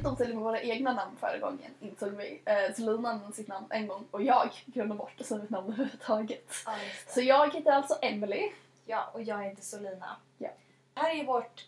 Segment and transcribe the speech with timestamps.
[0.00, 2.42] lite otydliga med våra egna namn förra gången insåg vi.
[2.44, 5.50] Eh, så Lina använde sitt namn en gång och jag glömde bort att säga mitt
[5.50, 6.52] namn överhuvudtaget.
[6.66, 6.74] Ja.
[7.08, 8.50] Så jag heter alltså Emily.
[8.86, 10.16] ja, och jag heter Solina.
[10.38, 10.48] Ja.
[10.94, 11.66] Det här är ju vårt,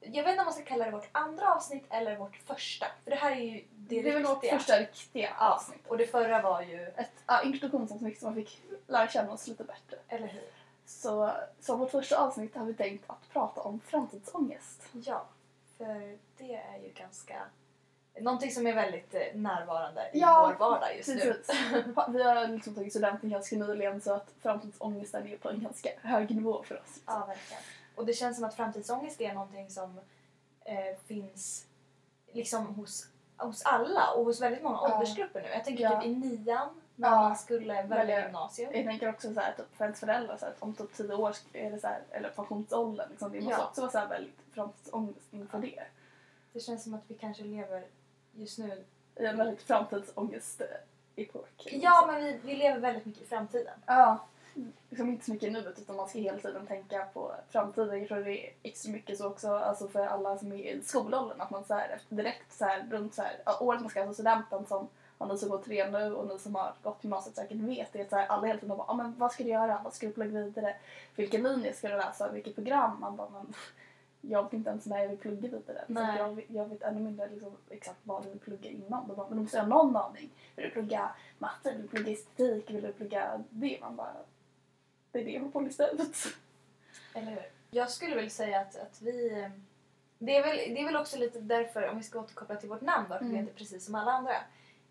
[0.00, 2.86] jag vet inte om man ska kalla det vårt andra avsnitt eller vårt första.
[3.04, 4.58] För det här är ju det, Det är väl vårt riktiga.
[4.58, 5.86] första riktiga Ja, avsnitt.
[5.88, 9.64] och det förra var ju, Ett ja, introduktionsavsnitt som man fick lära känna oss lite
[9.64, 9.96] bättre.
[10.08, 10.44] eller hur?
[10.86, 14.82] Så som vårt första avsnitt har vi tänkt att prata om framtidsångest.
[14.92, 15.24] Ja,
[15.78, 17.42] för det är ju ganska,
[18.20, 21.14] någonting som är väldigt eh, närvarande i Ja, vår vardag just nu.
[21.20, 21.56] Precis.
[22.08, 26.30] Vi har liksom tagit studenten ganska nyligen så att framtidsångesten är på en ganska hög
[26.36, 27.00] nivå för oss.
[27.06, 27.62] Ja, verkligen.
[27.94, 30.00] Och det känns som att framtidsångest är någonting som
[30.64, 31.66] eh, finns
[32.32, 33.06] liksom hos,
[33.36, 34.94] hos alla och hos väldigt många Ja.
[34.94, 35.48] åldersgrupper nu.
[35.48, 36.00] Jag tänker Ja.
[36.00, 37.14] typ i nian när Ja.
[37.22, 38.70] man skulle välja Välja- gymnasium.
[38.74, 41.34] Jag tänker också så här, typ, för ens föräldrar, så här, om typ tio år
[41.52, 43.66] är det så här, eller pensionsåldern, liksom, det måste Ja.
[43.66, 45.82] också vara så här väldigt framtidsångest inför det.
[46.52, 47.84] Det känns som att vi kanske lever
[48.36, 48.84] just nu...
[49.16, 51.66] I en väldigt framtidsångest-epok.
[51.70, 53.74] Ja, men vi, vi lever väldigt mycket i framtiden.
[53.86, 54.26] Ja,
[54.90, 57.98] liksom inte så mycket i nuet utan man ska hela tiden tänka på framtiden.
[57.98, 61.40] Jag tror det är extra mycket så också alltså för alla som är i skolåldern
[61.40, 64.66] att man så här, direkt så här, runt så här, året man ska ta studenten
[64.66, 67.92] som och ni som går tre nu och ni som har gått gymnasiet säkert vet
[67.92, 70.12] det att alla hela tiden bara ah, men vad ska du göra, vad ska du
[70.12, 70.76] plugga vidare,
[71.16, 73.00] vilken linje ska du läsa, vilket program?
[73.00, 73.54] Man bara men
[74.28, 75.84] jag vet inte ens när jag vill plugga vidare.
[75.86, 76.18] Så Nej.
[76.18, 79.08] jag, jag vet ännu mindre liksom, exakt vad du vill plugga innan.
[79.08, 80.30] Då bara, men du måste ha någon aning.
[80.56, 83.78] Vill du plugga matte, vill du plugga estetik, vill du plugga det?
[83.80, 84.14] Man bara
[85.12, 86.16] det är det jag har på lista ut.
[87.14, 87.42] Eller hur?
[87.70, 89.48] Jag skulle väl säga att, att vi...
[90.18, 92.80] Det är, väl, det är väl också lite därför, om vi ska återkoppla till vårt
[92.80, 93.44] namn, varför vi Mm.
[93.44, 94.32] heter precis som alla andra.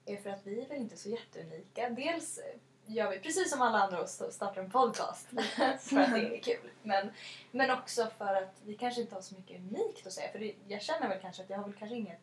[0.06, 1.90] Är för att vi är väl inte så jätteunika.
[1.90, 2.40] Dels
[2.86, 5.28] gör vi precis som alla andra och st- startar en podcast
[5.80, 6.70] för att det är kul.
[6.84, 7.12] Men,
[7.52, 10.32] men också för att vi kanske inte har så mycket unikt att säga.
[10.32, 12.22] För det, jag känner väl kanske att jag har väl kanske inget...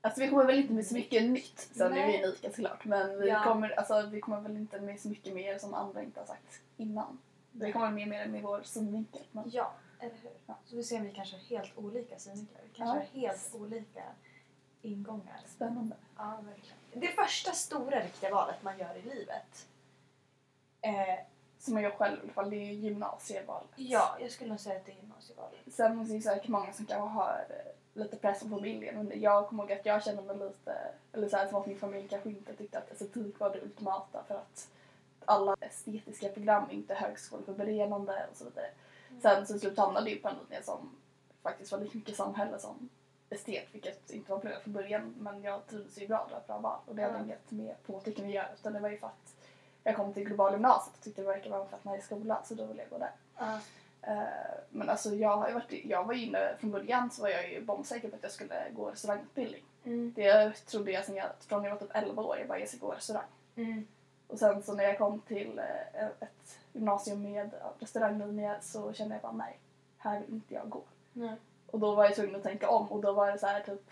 [0.00, 1.58] Alltså vi kommer väl inte med så mycket nytt.
[1.72, 2.18] Sen är Nej.
[2.20, 2.84] vi unika såklart.
[2.84, 3.44] Men vi, Ja.
[3.44, 6.60] kommer, alltså, vi kommer väl inte med så mycket mer som andra inte har sagt
[6.76, 7.18] innan.
[7.52, 9.22] Vi kommer med mer med vår synvinkel.
[9.32, 10.30] Men, Ja, eller hur?
[10.46, 10.54] Ja.
[10.64, 12.60] Så vi ser om vi kanske har helt olika synvinklar.
[12.62, 13.20] Vi kanske Ja.
[13.22, 14.02] har helt olika
[14.82, 15.40] ingångar.
[15.46, 15.96] spännande.
[16.16, 16.77] Ja, verkligen.
[16.92, 19.66] Det första stora riktiga valet man gör i livet.
[20.80, 21.18] Eh,
[21.58, 23.68] Som jag gör själv i alla fall, det är gymnasievalet.
[23.76, 25.58] ja, jag skulle nog säga att det är gymnasievalet.
[25.72, 28.94] Sen finns det säkert många som kanske har eh, lite press på familjen.
[29.08, 30.76] Men jag kommer ihåg att jag kände mig lite,
[31.12, 34.24] eller så här, som att min familj kanske inte tyckte att estetik var det ultimata
[34.28, 34.68] för att
[35.24, 38.70] alla estetiska program är inte högskoleförberedande och så vidare.
[39.10, 39.20] Mm.
[39.20, 40.96] Sen så slut hamnade jag på en linje som
[41.42, 42.88] faktiskt var lika mycket samhälle som
[43.30, 45.14] estet, vilket inte var planerat från början.
[45.18, 46.78] Men jag trivdes ju bra, det var ett bra val.
[46.86, 49.34] Och det hade inget med påtryckning att göra utan det var ju för att
[49.84, 52.54] jag kom till global gymnasiet och tyckte det verkade vara en fett nice skola så
[52.54, 53.12] då ville jag gå där.
[53.38, 53.60] Ja.
[54.02, 57.60] Eh, men alltså jag, har varit, jag var inne, från början så var jag ju
[57.64, 59.62] bombsäker på att jag skulle gå restaurangutbildning.
[59.84, 60.12] Mm.
[60.16, 62.86] Det trodde jag sen jag, från jag var typ 11 år, jag bara jag ska
[62.86, 63.28] gå restaurang.
[63.56, 63.86] Mm.
[64.26, 69.22] Och sen så när jag kom till eh, ett gymnasium med restauranglinje så kände jag
[69.22, 69.58] bara nej,
[69.98, 70.82] här vill inte jag gå.
[71.12, 71.36] Nej.
[71.70, 73.90] Och då var jag tvungen att tänka om och då var det så här typ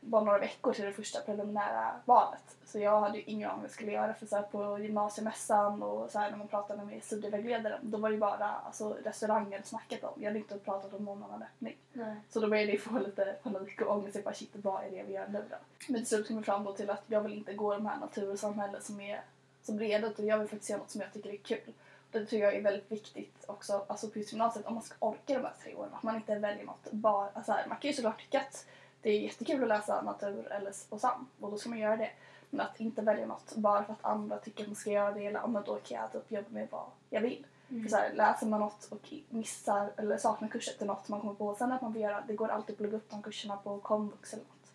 [0.00, 2.56] bara några veckor till det första preliminära valet.
[2.64, 5.82] Så jag hade ju ingen aning vad jag skulle göra för så här på gymnasiemässan
[5.82, 9.62] och så här när man pratade med studievägledaren då var det ju bara alltså, restauranger
[9.64, 10.12] snackat om.
[10.16, 11.76] Jag hade inte pratat om någon annan öppning.
[11.92, 12.16] Nej.
[12.30, 14.14] Så då började jag få lite panik och ångest.
[14.14, 15.56] Jag bara shit vad är det vi gör nu då?
[15.88, 17.98] Men till slut kom jag fram då till att jag vill inte gå de här
[17.98, 19.20] natur och samhälle som är
[19.62, 21.72] som redan utan jag vill faktiskt göra något som jag tycker är kul.
[22.10, 25.44] Det tror jag är väldigt viktigt också alltså på gymnasiet om man ska orka de
[25.44, 25.90] här tre åren.
[25.94, 28.66] Att man inte väljer något bara, alltså här, man kan ju såklart tycka att
[29.02, 32.10] det är jättekul att läsa natur eller och sam och då ska man göra det.
[32.50, 35.26] Men att inte välja något bara för att andra tycker att man ska göra det
[35.26, 37.46] eller ja, men då kan jag typ jobba med vad jag vill.
[37.68, 37.82] Mm.
[37.82, 41.34] För så här, läser man något och missar eller saknar kurser till något man kommer
[41.34, 43.78] på sen att man vill göra, det går alltid att plugga upp de kurserna på
[43.78, 44.72] komvux eller något.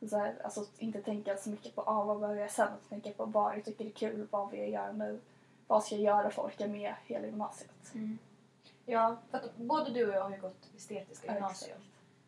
[0.00, 3.00] Så så här, alltså inte tänka så mycket på ah, vad behöver jag sen, utan
[3.00, 5.20] tänka på vad jag tycker är kul, vad vill jag göra nu,
[5.66, 7.94] vad ska jag göra för att orka med hela gymnasiet.
[7.94, 8.18] Mm.
[8.86, 11.78] Ja, för att både du och jag har ju gått estetiska Ja, gymnasium.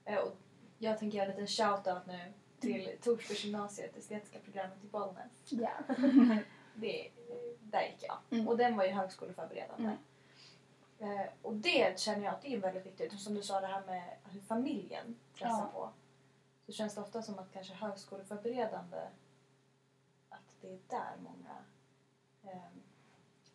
[0.05, 0.33] Eh, Och
[0.79, 5.31] jag tänker göra en liten shout-out nu till Torsbergsgymnasiet, estetiska programmet i Bollnäs.
[5.49, 5.71] Ja.
[6.75, 7.11] Det,
[7.61, 8.17] där gick jag.
[8.31, 8.49] Mm.
[8.49, 9.97] Och den var ju högskoleförberedande.
[10.99, 11.19] Mm.
[11.21, 13.21] Eh, och det känner jag att det är väldigt viktigt.
[13.21, 15.71] Som du sa det här med hur familjen pressar Ja.
[15.73, 15.91] på.
[16.67, 18.97] Så känns det ofta som att kanske högskoleförberedande
[20.29, 21.57] att det är där många
[22.55, 22.78] ehm,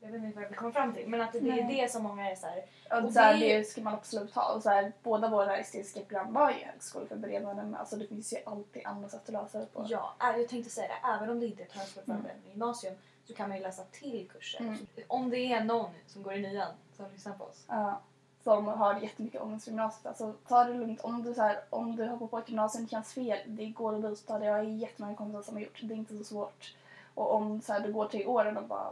[0.03, 1.81] jag vet inte vad vill komma fram till men att det är Nej.
[1.81, 2.63] det som många är så här.
[2.91, 4.53] Och Och så här, det- det ska man absolut ha.
[4.53, 8.38] Och så här, båda våra estetiska program var ju högskoleförberedande men alltså det finns ju
[8.45, 9.85] alltid andra sätt att lösa det på.
[9.89, 11.07] Ja, jag tänkte säga det.
[11.15, 12.95] Även om det inte är ett högskoleförberedande gymnasium
[13.27, 14.59] så kan man ju läsa till kurser.
[14.61, 14.77] Mm.
[15.07, 17.63] Om det är någon som går i nian som lyssnar på oss.
[17.67, 18.00] Ja.
[18.44, 20.05] som har jättemycket ångest för gymnasiet.
[20.05, 21.01] Alltså ta det lugnt.
[21.01, 23.65] Om du, så här, om du hoppar på ett gymnasium och det känns fel, det
[23.65, 24.39] går att byta.
[24.39, 25.79] Det har jättemånga kompisar som har gjort.
[25.81, 26.75] Det är inte så svårt.
[27.15, 28.91] Och om så här, du går tre åren och bara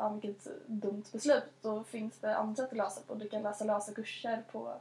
[0.00, 3.14] fan vilket dumt beslut, då finns det andra sätt att lösa på.
[3.14, 4.74] Du kan läsa lösa kurser på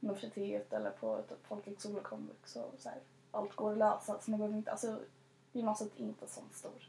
[0.00, 2.98] universitet eller på typ folkhögskola och komvux och så här.
[3.30, 4.20] Allt går att lösa.
[4.20, 4.98] Så man behöver inte, alltså,
[5.52, 6.88] gymnasiet är inte en sån stor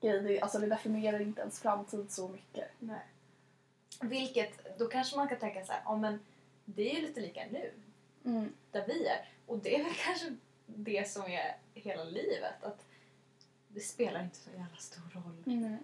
[0.00, 0.20] grej.
[0.20, 2.68] Det, alltså, det definierar inte ens framtid så mycket.
[2.78, 3.06] Nej.
[4.00, 6.20] Vilket, då kanske man kan tänka så här, ja men
[6.64, 7.72] det är ju lite lika nu,
[8.24, 8.52] Mm.
[8.70, 9.28] där vi är.
[9.46, 10.36] Och det är väl kanske
[10.66, 12.64] det som är hela livet.
[12.64, 12.84] Att
[13.68, 15.76] det spelar inte så jävla stor roll Mm.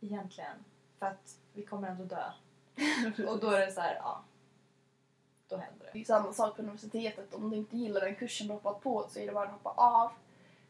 [0.00, 0.64] egentligen.
[1.02, 2.24] För att vi kommer ändå dö.
[3.28, 4.22] Och då är det så här, ja.
[5.48, 6.00] Då händer Det det.
[6.00, 7.34] är samma sak på universitetet.
[7.34, 9.70] Om du inte gillar den kursen du hoppat på så är det bara att hoppa
[9.70, 10.12] av.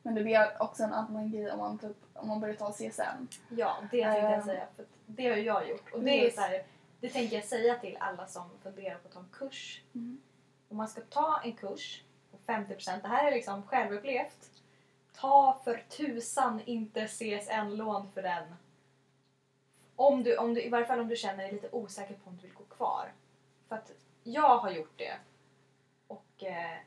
[0.02, 3.26] Men det blir också en annan grej om man, typ, om man börjar ta CSN.
[3.48, 4.42] Ja, det tänkte jag Ehm.
[4.44, 4.66] säga.
[4.76, 5.92] För det har jag gjort.
[5.92, 6.64] Och det är så här,
[7.00, 9.82] det tänker jag säga till alla som funderar på att ta en kurs.
[9.94, 10.20] Mm.
[10.68, 14.50] Om man ska ta en kurs på 50%, det här är liksom självupplevt.
[15.20, 18.54] Ta för tusan inte CSN-lån för den.
[19.96, 22.36] Om du, om du, I varje fall om du känner dig lite osäker på om
[22.36, 23.12] du vill gå kvar.
[23.68, 23.92] För att
[24.22, 25.12] jag har gjort det.
[26.06, 26.78] Och eh,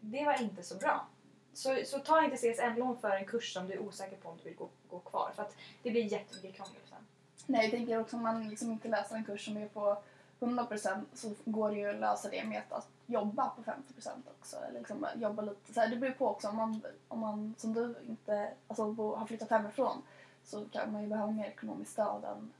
[0.00, 1.06] det var inte så bra.
[1.54, 4.44] Så, så ta inte CSN-lån för en kurs som du är osäker på om du
[4.44, 5.32] vill gå, gå kvar.
[5.34, 7.06] För att det blir jättemycket krångel sen.
[7.46, 10.02] Nej, jag tänker också om man liksom inte läser en kurs som är på
[10.40, 14.56] 100% så går det ju att lösa det med att jobba på 50% också.
[14.56, 15.74] Eller liksom jobba lite.
[15.74, 19.14] Så här, det beror på också om man, om man som du inte alltså, bo,
[19.14, 20.02] har flyttat hemifrån
[20.44, 22.52] så kan man ju behöva mer ekonomiskt stöd än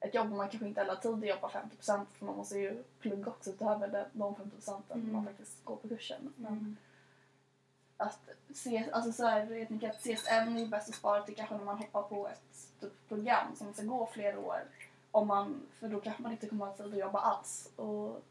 [0.00, 0.30] ett jobb.
[0.30, 4.34] Man kanske inte alla tid jobbar 50% för man måste ju plugga också utöver de
[4.34, 5.12] 50% Mm.
[5.12, 6.32] man faktiskt går på kursen.
[6.36, 6.76] Men
[7.96, 8.18] att
[8.54, 11.64] se, alltså så här, jag tänker att CSN är bäst att spara till kanske när
[11.64, 14.60] man hoppar på ett typ, program som ska gå flera år.
[15.10, 17.70] Om man, för då kanske man inte kommer att ha tid att jobba alls.
[17.76, 18.22] Och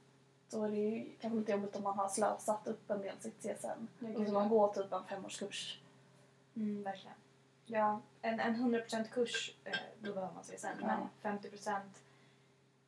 [0.50, 3.42] då är det ju kanske lite jobbigt om man har slösat upp en del sitt
[3.42, 3.88] CSN.
[4.18, 5.80] Och så man går typ en femårskurs.
[6.56, 7.16] Mm, verkligen.
[7.72, 10.68] Ja, en, en 100% kurs, eh, då behöver man CSN.
[10.80, 11.82] Men 50%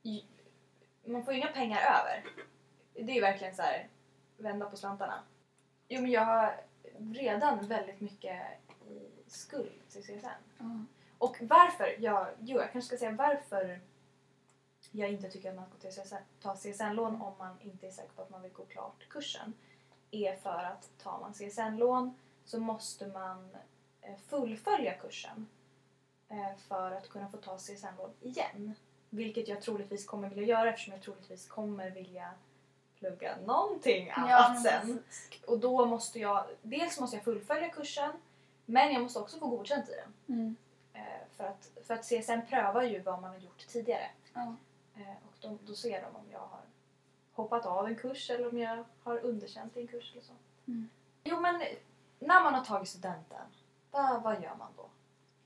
[0.03, 0.25] i-
[1.05, 2.25] man får ju inga pengar över.
[2.93, 3.87] Det är ju verkligen så här,
[4.37, 5.23] vända på slantarna.
[5.87, 6.61] Jo, men jag har
[7.13, 8.41] redan väldigt mycket
[8.89, 10.27] i skuld till CSN.
[11.17, 13.81] Och varför, jag, jo, jag kanske ska säga varför
[14.91, 18.11] jag inte tycker att man ska ta CSN ta CSN-lån om man inte är säker
[18.15, 19.53] på att man vill gå klart kursen.
[20.11, 22.13] Är för att tar man CSN-lån
[22.45, 23.49] så måste man
[24.27, 25.47] fullfölja kursen
[26.29, 28.75] eh, för att kunna få ta CSN-lån igen.
[29.09, 32.33] Vilket jag troligtvis kommer vilja göra eftersom jag troligtvis kommer vilja
[32.99, 35.03] plugga någonting annat sen.
[35.47, 38.11] Och då måste jag, dels måste jag fullfölja kursen
[38.65, 40.37] men jag måste också få godkänt i den.
[40.37, 40.55] Mm.
[40.93, 44.09] Eh, för, att, för att CSN prövar ju vad man har gjort tidigare.
[44.33, 44.55] Ja.
[44.95, 46.61] Eh, och de, då ser de om jag har
[47.33, 50.33] hoppat av en kurs eller om jag har underkänt i en kurs eller så.
[50.67, 50.89] Mm.
[51.23, 51.61] Jo men
[52.19, 53.45] när man har tagit studenten,
[53.91, 54.85] vad, vad gör man då?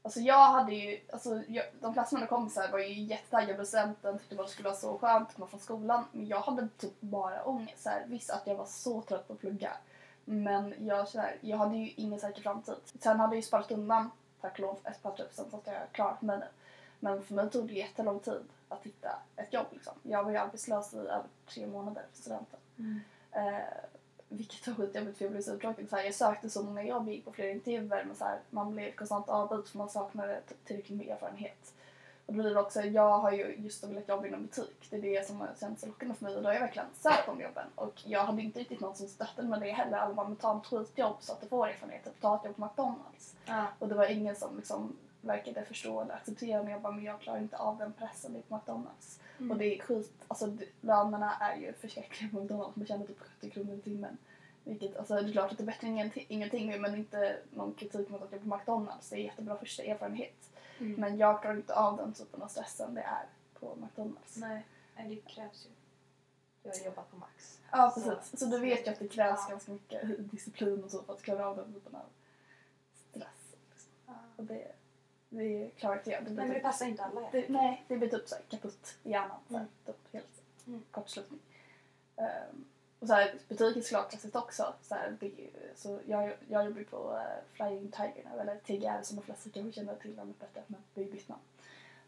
[0.06, 3.66] Alltså jag hade ju, alltså jag, de flesta av mina kompisar var ju jättetaggade på
[3.66, 6.06] studenten, tyckte bara det skulle vara så skönt att komma från skolan.
[6.12, 7.84] Men jag hade typ bara ångest.
[7.84, 9.72] Så här, visst att jag var så trött på att plugga.
[10.26, 12.76] Men jag, så här, jag hade ju ingen säker framtid.
[13.00, 14.12] Sen hade jag ju sparat undan,
[14.42, 16.46] tack och lov, ett par tusen så att jag klarat mig nu.
[17.00, 19.68] Men för mig tog det jättelång tid att hitta ett jobb.
[19.72, 19.94] Liksom.
[20.04, 22.60] Jag var ju arbetslös i över tre månader för studenten.
[23.32, 23.60] Eh,
[24.30, 25.90] vilket var skitjobbigt för jag blev så uttråkad.
[25.90, 28.72] Så här, jag sökte så många jobb, gick på flera intervjuer men så här, man
[28.72, 31.74] blev konstant avbytt för man saknade tillräckligt med erfarenhet.
[32.26, 34.88] Och då blir det också, jag har ju just velat jobba inom butik.
[34.90, 36.88] Det är det som har känts så lockande för mig och då har jag verkligen
[36.94, 37.68] sökt de jobben.
[37.76, 39.98] Och jag hade inte riktigt någon som stöttade med det heller.
[39.98, 42.04] Alla bara, men ta ett skitjobb så att du får erfarenhet.
[42.04, 43.36] Typ, ta ett jobb på McDonalds.
[43.46, 43.66] Ja.
[43.80, 46.72] Och det var ingen som liksom verkade förstå eller acceptera mig.
[46.72, 49.20] Jag bara, men jag klarar inte av den pressen det är på McDonalds.
[49.38, 49.52] Mm.
[49.52, 52.76] Och det är skit, alltså lönerna är ju förskräckliga på McDonalds.
[52.76, 54.18] Man tjänar typ 70 kronor i timmen.
[54.64, 58.10] Vilket, alltså det är klart att det är bättre än ingenting, men inte någon kritik
[58.10, 59.10] mot att jobba på McDonalds.
[59.10, 60.50] Det är jättebra första erfarenhet.
[60.80, 60.94] Mm.
[61.02, 63.26] Men jag klarar inte av den typen av stressen det är
[63.60, 64.38] på McDonalds.
[64.38, 64.66] Nej,
[64.96, 65.70] det krävs ju.
[66.64, 67.60] Jag har jobbat på Max.
[67.72, 68.40] Ja Så- precis.
[68.40, 69.50] Så, du vet ju att det krävs Ja.
[69.50, 72.06] ganska mycket disciplin och så för att klara av den typen av
[73.10, 73.56] stress.
[73.70, 74.16] Liksom.
[74.36, 74.72] Och det,
[75.30, 76.24] det klarar inte jag.
[76.26, 77.30] Det Nej men det passar inte alla.
[77.32, 79.38] Det, nej, det blir typ så här kaputt i hjärnan.
[79.48, 79.72] Så här, Mm.
[79.86, 80.84] typ helt Mm.
[80.92, 81.40] kortslutning.
[82.16, 82.66] Um,
[83.00, 84.74] och så här, butik är såklart stressigt också.
[84.82, 85.32] Så här, det,
[85.76, 87.22] så jag, jag jobbar på uh,
[87.54, 91.02] Flying Tiger nu, eller TGR som de flesta kanske känner till namnet bättre, men det
[91.02, 91.42] är bytt namn.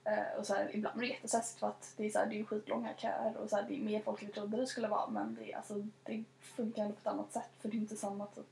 [0.03, 2.39] Eh, och så här, ibland blir det jättestressigt för att det är, så här, det
[2.39, 4.88] är skitlånga köer och så här, det är mer folk än vi trodde det skulle
[4.88, 8.25] vara men det, alltså, det funkar på ett annat sätt för det är inte samma
[8.25, 8.45] typ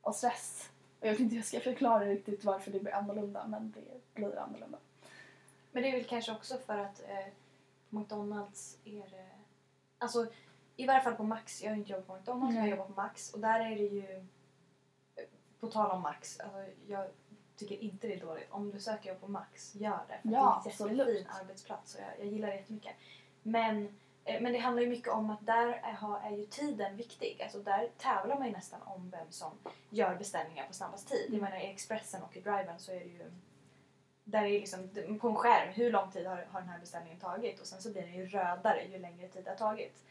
[0.00, 0.68] av stress.
[1.02, 4.14] Och jag vet inte hur jag ska förklara riktigt varför det blir annorlunda men det
[4.14, 4.78] blir annorlunda.
[5.72, 7.26] Men det är väl kanske också för att eh,
[7.88, 9.28] McDonalds är det...
[9.98, 10.26] Alltså
[10.76, 11.62] i varje fall på Max.
[11.62, 13.82] Jag har inte jobbat på McDonalds men jag jobbar på Max och där är det
[13.82, 14.22] ju...
[15.16, 15.24] eh,
[15.60, 17.06] På tal om Max, alltså jag
[17.56, 18.46] tycker inte det är dåligt.
[18.50, 20.18] Om du söker jobb på Max, gör det.
[20.22, 21.26] För Ja, det är en jättefin absolut.
[21.40, 22.92] arbetsplats och jag, jag gillar det jättemycket.
[23.42, 25.68] Men, men det handlar ju mycket om att där
[26.24, 27.42] är, ju tiden viktig.
[27.42, 29.50] Alltså där tävlar man ju nästan om vem som
[29.90, 31.24] gör beställningar på snabbast tid.
[31.28, 31.40] Jag Mm.
[31.44, 33.30] menar i Expressen och i Driven så är det ju
[34.24, 34.88] där är liksom
[35.20, 37.92] på en skärm hur lång tid har, har den här beställningen tagit och sen så
[37.92, 40.04] blir den ju rödare ju längre tid det har tagit.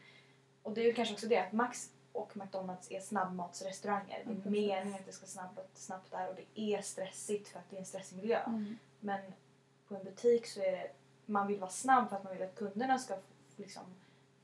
[0.62, 4.22] Och det är ju kanske också det att Max och McDonalds är snabbmatsrestauranger.
[4.24, 7.58] Det är Mm, meningen att det ska snabbt, snabbt där och det är stressigt för
[7.58, 8.38] att det är en stressig miljö.
[8.46, 8.78] Mm.
[9.00, 9.20] Men
[9.88, 10.90] på en butik så är det,
[11.26, 13.16] man vill vara snabb för att man vill att kunderna ska
[13.56, 13.82] liksom,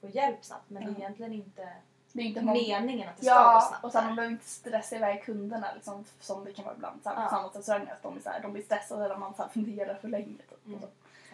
[0.01, 1.69] få hjälp snabbt men det är egentligen inte
[2.13, 3.85] Det är inte meningen att det ska gå Ja, snabbt.
[3.85, 7.01] och sen man behöver inte stressa iväg kunderna liksom, som det kan vara ibland.
[7.03, 7.29] Så här, Ja.
[7.31, 9.95] samma restauranger, att de, är så här, de blir stressade när man så här, funderar
[9.95, 10.27] för länge.
[10.51, 10.67] Typ.
[10.67, 10.81] Mm.
[10.81, 10.87] Så.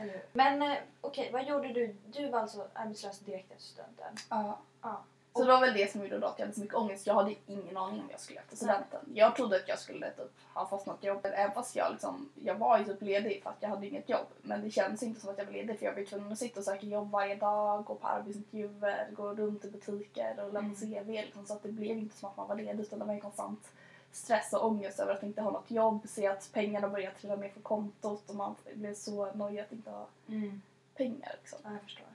[0.02, 0.22] Eller hur?
[0.32, 1.96] Men eh, okej, vad gjorde du?
[2.06, 4.16] Du var alltså arbetslös direkt efter studenten?
[4.30, 4.58] Ja.
[4.82, 5.00] Ja.
[5.36, 7.06] Så det var väl det som gjorde att jag hade så mycket ångest.
[7.06, 9.00] Jag hade ingen aning om jag skulle efter studenten.
[9.14, 11.20] Jag trodde att jag skulle typ, ha fått något jobb.
[11.22, 14.26] Även fast jag, liksom, jag var ju typ ledig för att jag hade inget jobb.
[14.42, 16.60] Men det kändes inte som att jag var ledig för jag var tvungen att sitta
[16.60, 21.04] och söka jobb varje dag, gå på arbetsintervjuer, gå runt i butiker och lämna Mm.
[21.04, 21.10] CV.
[21.10, 23.20] Liksom, så att det blev inte som att man var ledig utan det var en
[23.20, 23.68] konstant
[24.12, 27.48] stress och ångest över att inte ha något jobb, se att pengarna började trilla ner
[27.48, 30.62] från kontot och man blev så nojig att inte ha Mm.
[30.96, 31.34] pengar.
[31.40, 31.58] Liksom.
[31.64, 32.06] Ja, jag förstår.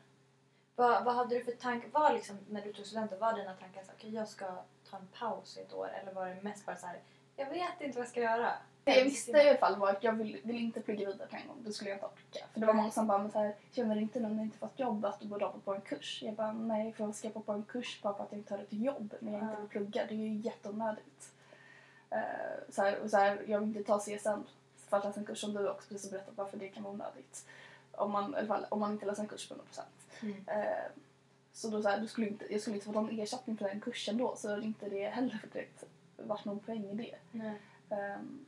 [0.80, 1.90] Vad, vad hade du för tankar?
[1.90, 4.46] Var liksom, när du tog studenten, var dina tankar så okej jag ska
[4.90, 5.90] ta en paus i ett år?
[6.02, 7.00] Eller var det mest bara så här,
[7.36, 8.52] jag vet inte vad jag ska göra?
[8.84, 11.36] Det jag visste i alla fall var att jag vill, vill inte plugga vidare på
[11.36, 11.58] en gång.
[11.64, 12.46] Det skulle jag inte orka.
[12.54, 14.42] För det var många som bara, men så här, känner du inte nu när du
[14.42, 16.24] inte fått jobb att du borde hoppa på en kurs?
[16.24, 18.40] Jag bara, nej för vad ska jag hoppa på en kurs bara för att jag
[18.40, 20.06] inte har ett jobb när jag inte vill plugga?
[20.06, 21.32] Det är ju jätteonödigt.
[22.12, 22.20] Uh,
[22.70, 24.44] så här, och så här, jag vill inte ta CSN
[24.90, 26.94] för att läsa en kurs som du också precis har berättat varför det kan vara
[26.94, 27.46] onödigt.
[27.92, 29.82] Om man, i alla fall, om man inte läser en kurs på 100%.
[30.22, 30.44] Mm.
[30.48, 30.92] Eh,
[31.54, 33.82] så då så här, du skulle inte, jag skulle inte få någon ersättning för den
[33.82, 35.84] kursen då så det inte det heller direkt
[36.18, 37.40] varit någon poäng i det.
[37.96, 38.46] Ehm,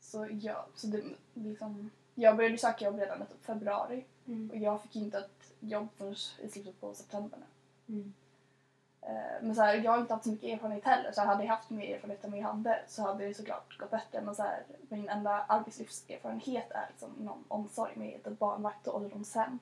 [0.00, 1.02] så ja, så det
[1.34, 1.90] liksom...
[2.14, 4.50] Jag började söka jobb redan i februari Mm.
[4.50, 7.38] och jag fick inte ett jobb förrän i slutet på september.
[7.88, 8.12] Mm.
[9.02, 11.50] Eh, Men så här, jag har inte haft så mycket erfarenhet heller så hade jag
[11.50, 14.20] haft mer erfarenhet än vad jag hade så hade det såklart gått bättre.
[14.20, 19.58] Men så här, min enda arbetslivserfarenhet är liksom inom omsorg med typ barnvakt och ålderdomshem.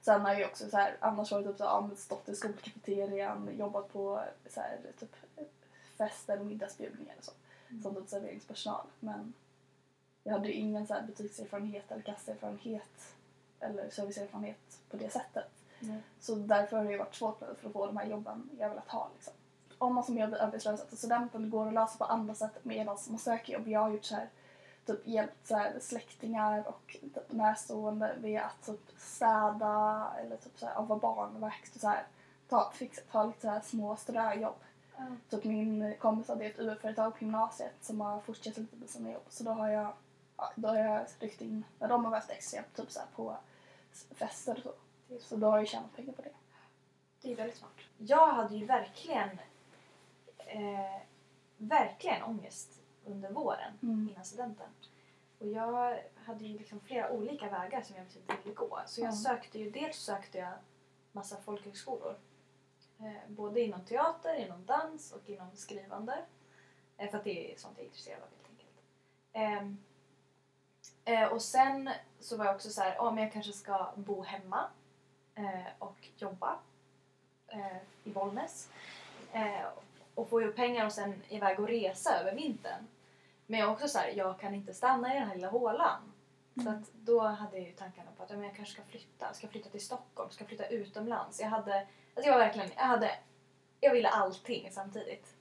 [0.00, 3.92] Sen har jag också så här, annars varit typ så här, stått i skolkafeterian, jobbat
[3.92, 5.16] på så här, typ
[5.98, 7.32] fest eller middagsbjudningar och så.
[7.70, 7.82] Mm.
[7.82, 8.86] Som typ serveringspersonal.
[9.00, 9.32] Men
[10.24, 13.14] jag hade ju ingen så här butikserfarenhet eller kassaerfarenhet
[13.60, 15.50] eller serviceerfarenhet på det sättet.
[15.80, 16.02] Nej.
[16.20, 18.88] Så därför har det ju varit svårt för att få de här jobben jag velat
[18.88, 19.10] ha.
[19.14, 19.34] Liksom.
[19.78, 22.98] Om man som jag blir arbetslös efter studenten går att lösa på andra sätt medan
[23.08, 23.68] man söker jobb.
[23.68, 24.28] Jag har gjort så här,
[24.88, 30.66] typ hjälpt så här, släktingar och typ närstående med att typ städa eller typ så
[30.66, 32.06] här, vara barnvakt och så här,
[32.48, 34.54] ta, fixa, ta lite så här små ströjobb.
[34.96, 35.04] Ja.
[35.30, 39.26] Typ min kompis hade ett UF-företag på gymnasiet som har fortsatt lite med sina jobb.
[39.28, 39.92] Så då har jag,
[40.36, 43.36] ja, då har jag ryckt in när de har behövt extrahjälp typ så här, på
[44.10, 44.72] fester och så.
[45.20, 46.32] Så då har jag tjänat pengar på det.
[47.22, 47.72] Det är väldigt smart.
[47.98, 49.30] Jag hade ju verkligen,
[50.36, 51.00] eh,
[51.56, 52.77] verkligen ångest
[53.08, 54.08] under våren Mm.
[54.12, 54.66] innan studenten.
[55.38, 58.04] Och jag hade ju liksom flera olika vägar som jag
[58.44, 58.80] ville gå.
[58.86, 59.12] Så jag Ja.
[59.12, 60.52] sökte ju, dels sökte jag
[61.12, 62.16] massa folkhögskolor.
[63.00, 66.24] Eh, både inom teater, inom dans och inom skrivande.
[66.96, 68.78] Eh, för att det är sånt jag är intresserad av helt enkelt.
[69.32, 69.78] Ehm,
[71.04, 74.22] eh, och sen så var jag också så här, ja men jag kanske ska bo
[74.22, 74.64] hemma
[75.34, 76.58] eh, och jobba
[77.48, 78.68] eh, i Bollnäs.
[79.32, 79.66] Eh,
[80.14, 82.86] och få ihop pengar och sen iväg och resa över vintern.
[83.50, 86.12] Men jag också så här, jag kan inte stanna i den här lilla hålan.
[86.54, 86.74] Så Mm.
[86.82, 89.32] att då hade jag ju tankarna på att men jag kanske ska flytta.
[89.32, 91.40] Ska flytta till Stockholm, ska flytta utomlands.
[91.40, 93.18] Jag hade, alltså jag var verkligen, jag hade,
[93.80, 95.34] jag ville allting samtidigt.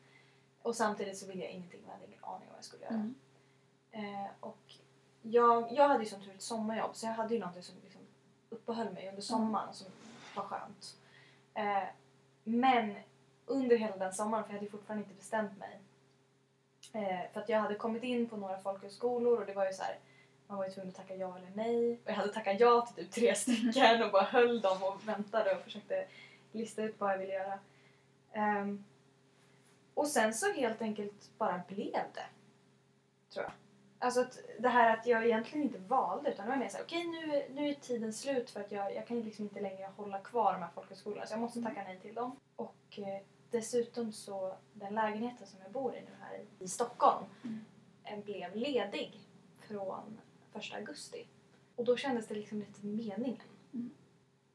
[0.62, 2.94] Och samtidigt så ville jag ingenting, jag hade ingen aning om vad jag skulle göra.
[2.94, 3.16] Mm.
[3.92, 4.74] Eh, och
[5.22, 8.02] jag, jag hade ju som tur ett sommarjobb så jag hade ju någonting som liksom
[8.50, 9.88] uppehöll mig under sommaren som
[10.36, 10.98] var skönt.
[11.54, 11.84] Eh,
[12.44, 12.96] men
[13.46, 15.80] under hela den sommaren, för jag hade fortfarande inte bestämt mig.
[16.94, 19.84] Eh, för att jag hade kommit in på några folkhögskolor och det var ju så
[19.84, 20.00] här,
[20.48, 21.92] man var ju tvungen att tacka ja eller nej.
[21.92, 25.56] Och jag hade tackat ja till typ tre stycken och bara höll dem och väntade
[25.56, 26.08] och försökte
[26.52, 27.60] lista ut vad jag ville göra.
[28.62, 28.86] Um,
[29.94, 32.26] och sen så helt enkelt bara blev det.
[33.34, 33.52] Tror jag.
[34.00, 37.04] Alltså att det här att jag egentligen inte valde utan det var mer såhär, okej
[37.04, 40.54] nu, nu är tiden slut för att jag, jag kan liksom inte längre hålla kvar
[40.54, 42.40] de här folkhögskolorna så jag måste tacka nej till dem.
[42.56, 47.66] Och eh, dessutom så, den lägenheten som jag bor i nu här i, Stockholm Mm.
[48.04, 49.20] eh, blev ledig
[49.68, 50.20] från
[50.52, 51.28] första augusti.
[51.76, 53.42] Och då kändes det liksom lite meningen.
[53.74, 53.90] Mm.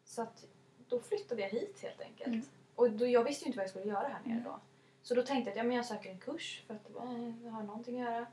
[0.05, 0.45] Så att
[0.89, 2.27] då flyttade jag hit helt enkelt.
[2.27, 2.43] Mm.
[2.75, 4.45] Och då, jag visste ju inte vad jag skulle göra här nere Mm.
[4.45, 4.61] då.
[5.03, 7.51] Så då tänkte jag att ja, men jag söker en kurs för att eh, jag
[7.53, 8.27] har någonting att göra.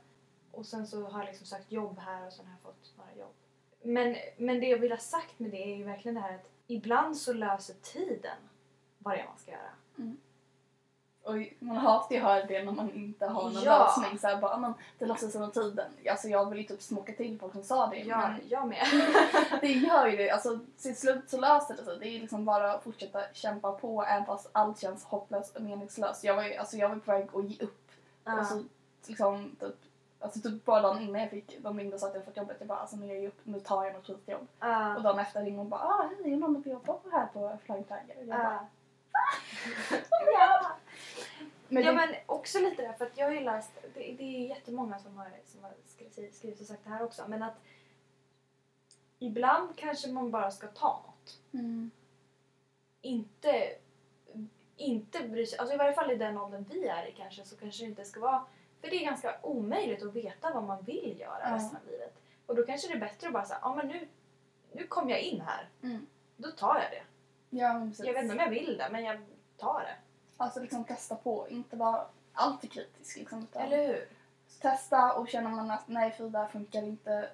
[0.50, 3.14] Och sen så har jag liksom sökt jobb här och sen har jag fått några
[3.14, 3.34] jobb.
[3.82, 6.50] Men, men det jag vill ha sagt med det är ju verkligen det här att
[6.66, 8.36] ibland så löser tiden
[8.98, 9.70] vad det är man ska göra.
[11.30, 13.78] Och man hatar ju att höra det när man inte har någon Ja.
[13.96, 14.18] lösning.
[14.18, 15.90] Så här, bara, "Ah, men det sig med tiden.
[16.10, 17.96] Alltså jag vill ju typ smoka till folk som sa det.
[17.96, 18.86] Jag, Men jag med.
[19.60, 20.30] det gör ju det.
[20.30, 21.98] Alltså till slut så löser det sig.
[22.00, 26.24] Det är liksom bara att fortsätta kämpa på även fast allt känns hopplöst och meningslöst.
[26.24, 27.90] Jag var ju alltså, jag var på väg att ge upp.
[28.40, 28.62] Och så
[29.06, 29.76] liksom typ
[30.22, 32.56] Alltså typ bara dagen innan jag fick, de ringde och sa att jag fått jobbet.
[32.58, 34.46] Jag bara alltså nu ger jag upp, nu tar jag något skitjobb.
[34.60, 34.96] Ja.
[34.96, 37.26] Och dagen efter ringde hon bara ah hej, är det någon du jobbar på här
[37.26, 38.16] på Flying Tiger?
[38.18, 38.66] Och jag bara,
[40.38, 40.70] ja.
[41.70, 44.22] Men ja det, men också lite där för att jag har ju läst, det, det
[44.22, 47.54] är jättemånga som har, som har skrivit, skrivit och sagt det här också men att
[49.18, 51.38] ibland kanske man bara ska ta något.
[51.52, 51.90] mm,
[53.00, 53.74] Inte,
[54.76, 57.56] inte bry sig, alltså i varje fall i den åldern vi är i kanske så
[57.56, 58.44] kanske det inte ska vara,
[58.80, 61.54] för det är ganska omöjligt att veta vad man vill göra Ja.
[61.54, 62.14] resten av livet.
[62.46, 64.08] Och då kanske det är bättre att bara säga, ja men nu,
[64.72, 66.06] nu kom jag in här, mm.
[66.36, 67.02] då tar jag det.
[67.58, 67.88] Ja.
[67.98, 69.20] Jag vet inte om jag vill det men jag
[69.56, 69.96] tar det.
[70.40, 73.42] Alltså liksom testa på, inte vara alltför kritisk liksom.
[73.42, 74.08] Utan Eller hur?
[74.60, 77.30] Testa och känner man att nej för det där funkar inte.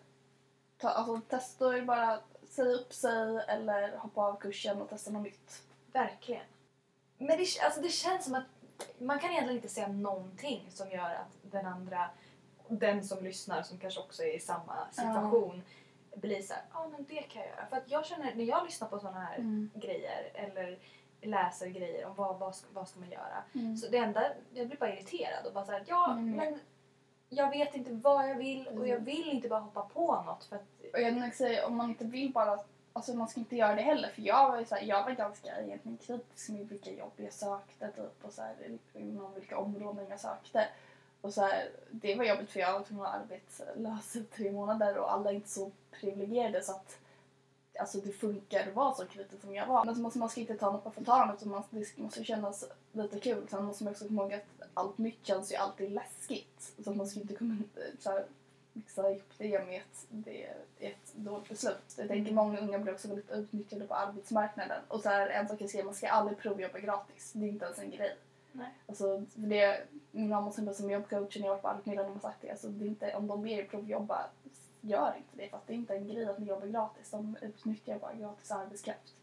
[0.78, 5.22] Ta, alltså testa och bara säga upp sig eller hoppa av kursen och testa något
[5.22, 5.62] nytt.
[5.92, 6.46] Verkligen.
[7.18, 8.44] Men det, alltså det känns som att
[8.98, 12.10] man kan egentligen inte säga någonting som gör att den andra,
[12.68, 15.62] den som lyssnar som kanske också är i samma situation
[16.16, 17.66] blir såhär, ja ah, men det kan jag göra.
[17.66, 19.70] För att jag känner, när jag lyssnar på sådana här Mm.
[19.74, 20.78] grejer eller
[21.26, 23.42] läser grejer om vad, vad, ska, vad ska man göra.
[23.54, 23.76] Mm.
[23.76, 24.22] Så det enda,
[24.54, 26.30] jag blir bara irriterad och bara såhär, ja Mm.
[26.36, 26.60] men
[27.28, 30.56] jag vet inte vad jag vill och jag vill inte bara hoppa på något för
[30.56, 30.62] att
[30.92, 32.58] Och jag vill säga om man inte vill bara,
[32.92, 35.60] alltså man ska inte göra det heller för jag var ju såhär, jag var ganska
[35.62, 38.54] egentligen kritisk med vilka jobb jag sökte typ och såhär
[38.94, 40.68] inom vilka områden jag sökte.
[41.20, 44.98] Och så här, det var jobbigt för jag var tvungen att arbetslös i tre månader
[44.98, 46.98] och alla är inte så privilegierade så att
[47.78, 49.84] alltså, det funkar att vara så kritisk som jag var.
[49.84, 52.64] Men så måste man ska inte ta något på förtalan utan man, det måste kännas
[52.92, 53.46] lite kul.
[53.50, 56.72] Sen måste man också komma ihåg att allt nytt känns ju alltid läskigt.
[56.84, 57.56] Så att man ska inte komma
[57.98, 58.26] så här,
[58.72, 60.46] mixa ihop det med ett, det,
[60.78, 61.94] ett dåligt beslut.
[61.96, 64.82] Jag tänker många unga blir också väldigt utnyttjade på arbetsmarknaden.
[64.88, 67.32] Och så här, en sak jag säger, man ska aldrig provjobba gratis.
[67.32, 68.16] Det är inte ens en grej.
[68.52, 68.74] Nej.
[68.86, 72.50] Alltså, det, min mamma som, som jobbcoach när jag var på Arbetsförmedlingen har sagt det.
[72.50, 74.26] Alltså, det är inte, om de ber er provjobba,
[74.88, 75.48] gör inte det.
[75.48, 77.10] För att det är inte en grej att ni jobbar gratis.
[77.10, 79.14] De utnyttjar bara gratis arbetskraft.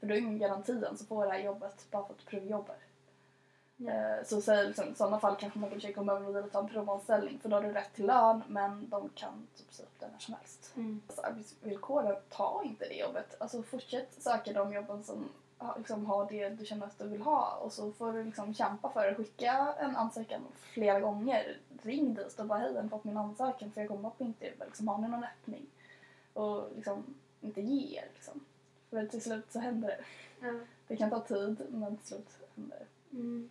[0.00, 2.24] För då är ingen garanti ens att få det här jobbet bara för att du
[2.24, 2.76] provjobbar.
[3.86, 6.58] Eh, Så så liksom, i sådana fall kanske man kan försöka komma över och ta
[6.58, 10.00] en provanställning för då har du rätt till lön men de kan typ säga upp
[10.00, 10.72] den när som helst.
[10.76, 11.00] Mm.
[11.06, 13.36] Alltså, arbetsvillkoren, ta inte det jobbet.
[13.38, 15.28] Alltså fortsätt söka de jobben som
[15.76, 18.90] liksom, har det du känner att du vill ha och så får du liksom kämpa
[18.90, 19.14] för det.
[19.14, 21.56] Skicka en ansökan flera gånger.
[21.82, 24.54] Ring dit och bara hej, jag har fått min ansökan för jag kommer på intervju.
[24.66, 25.66] Liksom, har ni någon öppning?
[26.32, 28.44] Och liksom inte ge er liksom.
[28.90, 30.04] För till slut så händer det.
[30.46, 30.54] Ja.
[30.88, 33.16] Det kan ta tid men till slut händer det.
[33.16, 33.50] Mm.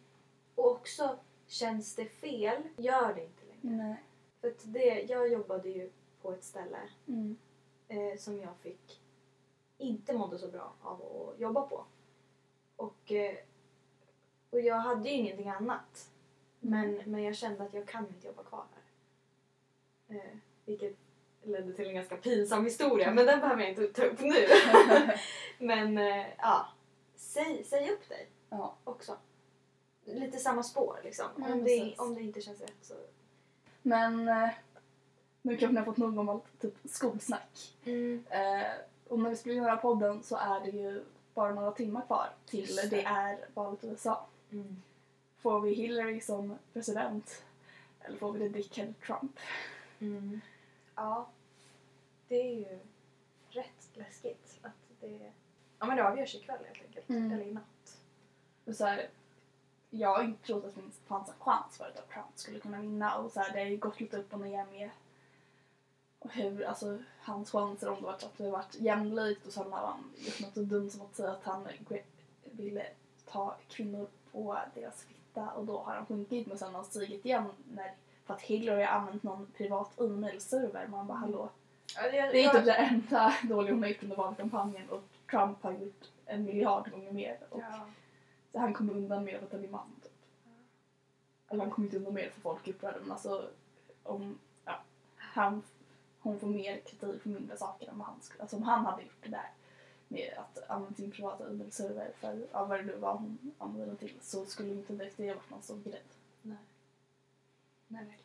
[0.55, 1.17] Och också,
[1.47, 3.77] känns det fel, gör det inte längre.
[3.83, 4.03] Nej.
[4.41, 5.89] För att det, jag jobbade ju
[6.21, 7.37] på ett ställe Mm.
[7.87, 9.01] eh, som jag fick
[9.77, 11.83] inte mådde så bra av att jobba på.
[12.77, 13.35] Och, eh,
[14.49, 16.09] och jag hade ju ingenting annat.
[16.59, 20.17] Men, men jag kände att jag kan inte jobba kvar här.
[20.17, 20.95] Eh, vilket
[21.43, 24.47] ledde till en ganska pinsam historia, men den behöver jag inte ta upp nu.
[25.65, 26.67] men eh, ja,
[27.15, 28.75] säg, säg upp dig Ja.
[28.83, 29.17] också.
[30.05, 31.25] Lite samma spår liksom.
[31.37, 32.93] Ja, om, det, om det inte känns rätt så...
[33.81, 34.49] Men eh,
[35.41, 37.75] nu kanske ni har fått nog om allt typ skolsnack.
[37.85, 38.23] Mm.
[38.29, 38.67] Eh,
[39.07, 41.03] och när vi den här podden så är det ju
[41.37, 42.87] bara några timmar kvar till det.
[42.87, 43.03] det.
[43.03, 44.25] är valet i USA.
[44.51, 44.81] Mm.
[45.37, 47.43] Får vi Hillary som president
[47.99, 49.39] eller får vi det Dick eller Trump?
[49.99, 50.41] Mm.
[50.95, 51.27] Ja,
[52.27, 52.79] det är ju
[53.49, 55.31] rätt läskigt att det...
[55.79, 57.09] Ja men det avgörs ikväll helt enkelt.
[57.09, 57.31] Mm.
[57.31, 57.97] Eller i natt.
[58.65, 59.09] Och så här,
[59.89, 63.17] jag har inte trott att det fanns en chans för att Trump skulle kunna vinna
[63.17, 64.89] och så här, det har ju gått lite upp och ner med
[66.29, 70.03] hur, alltså, hans chanser om det varit att det varit jämlikt och sen har han
[70.17, 71.67] gjort något dumt som att säga att han
[72.43, 72.85] ville
[73.25, 77.25] ta kvinnor på deras fitta och då har han sjunkit men sen har han stigit
[77.25, 77.93] igen när,
[78.25, 80.87] för att Hillary har använt någon privat e-mailserver.
[80.87, 81.49] Man bara hallå.
[81.95, 85.63] Ja, det, Det är typ det enda dåliga hon har gjort under valkampanjen och Trump
[85.63, 87.37] har gjort en miljard gånger mer.
[87.49, 87.87] Och Ja.
[88.51, 89.95] så han kommer undan med att han är man.
[90.03, 90.11] Typ.
[91.49, 93.49] Eller han kommer inte undan med för folk är upprörda men alltså
[94.03, 94.79] om, ja,
[95.17, 95.63] han,
[96.27, 99.01] hon får mer kritik för mindre saker än vad han skulle, alltså om han hade
[99.01, 99.49] gjort det där
[100.07, 104.13] med att använda sin privata e-mailserver för ja, vad det nu var hon använde till
[104.21, 106.01] så skulle inte direkt det varit någon stor grej.
[106.41, 106.57] Nej.
[107.87, 108.23] Nej, verkligen.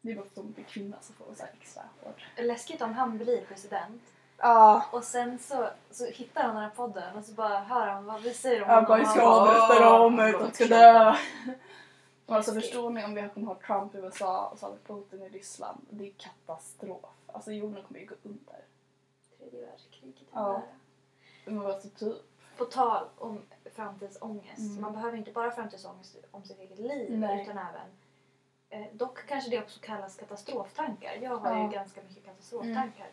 [0.00, 2.22] Det är bara för att hon blir kvinna så får hon så här extra hård.
[2.36, 4.02] Läskigt om han blir president
[4.38, 8.04] Ja, och sen så, så hittar han den här podden och så bara hör han
[8.04, 10.64] vad vi säger om jag bara och ska han bara, avrätta "Åh, dem, de ska
[10.64, 11.16] kul." dö.
[12.26, 15.22] Alltså förstår ni om vi kommer ha Trump i USA och så har vi Putin
[15.22, 15.80] i Ryssland.
[15.90, 17.00] Det är katastrof.
[17.36, 18.64] Alltså jorden kommer ju gå under.
[19.38, 20.62] Tredje världskriget är Ja.
[21.46, 21.72] nära.
[21.74, 22.22] Alltså typ.
[22.56, 24.58] På tal om framtidsångest.
[24.58, 24.80] Mm.
[24.80, 27.42] Man behöver inte bara framtidsångest om sitt eget liv Nej.
[27.42, 27.88] utan även
[28.70, 31.14] eh, dock kanske det också kallas katastroftankar.
[31.22, 31.62] Jag har Ja.
[31.64, 33.08] ju ganska mycket katastroftankar.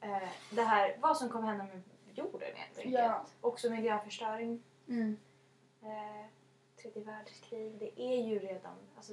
[0.00, 1.82] Eh, det här, vad som kommer hända med
[2.14, 2.94] jorden helt enkelt.
[2.94, 3.24] Ja.
[3.40, 5.16] Också miljöförstöring, Mm.
[5.82, 6.26] eh,
[6.82, 7.78] tredje världskrig.
[7.78, 8.74] Det är ju redan...
[8.96, 9.12] Alltså,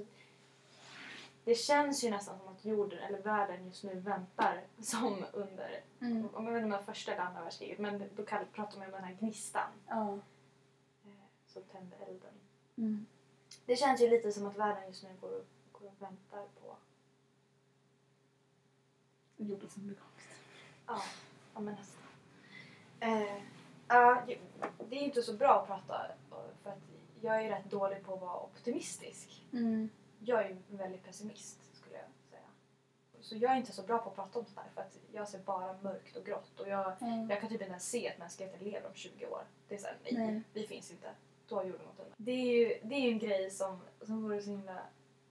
[1.45, 6.29] det känns ju nästan som att jorden, eller världen just nu väntar som under, Mm.
[6.34, 9.03] om jag vet inte om första eller andra världskriget, men då pratar man om den
[9.03, 10.17] här gnistan eh,
[11.47, 12.34] som tände elden.
[12.77, 13.05] Mm.
[13.65, 16.75] Det känns ju lite som att världen just nu går och, går och väntar på...
[19.38, 20.08] Jordens undergång.
[20.88, 21.01] Ja,
[21.53, 22.01] ja men nästan.
[22.99, 23.41] Eh,
[23.88, 24.23] ja,
[24.89, 26.79] det är ju inte så bra att prata för att
[27.21, 29.43] jag är rätt dålig på att vara optimistisk.
[29.53, 29.89] Mm.
[30.25, 32.41] Jag är en väldigt pessimist skulle jag säga.
[33.21, 35.29] Så jag är inte så bra på att prata om sånt här för att jag
[35.29, 37.29] ser bara mörkt och grått och jag, Mm.
[37.29, 39.43] jag kan typ inte ens se att mänskligheten lever om 20 år.
[39.67, 40.41] Det är såhär, nej, Nej.
[40.53, 41.09] vi finns inte.
[41.47, 42.13] Då har jorden gått under.
[42.17, 44.81] Det är ju, det är ju en grej som, som vore så himla